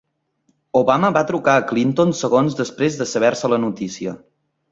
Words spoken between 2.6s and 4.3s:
després de saber-se la notícia